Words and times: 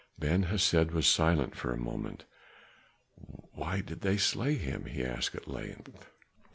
Ben 0.17 0.47
Hesed 0.49 0.89
was 0.93 1.05
silent 1.05 1.55
for 1.55 1.71
a 1.71 1.77
moment, 1.77 2.25
"Why 3.53 3.81
did 3.81 4.01
they 4.01 4.17
slay 4.17 4.55
him?" 4.55 4.85
he 4.85 5.05
asked 5.05 5.35
at 5.35 5.47
length. 5.47 6.07